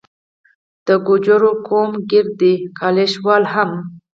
د 0.87 0.87
ګوجرو 1.07 1.51
قوم 1.67 1.91
ګیري 2.09 2.33
دي، 2.39 2.53
ګالیش 2.77 3.13
وال 3.25 3.43
هم 3.53 3.71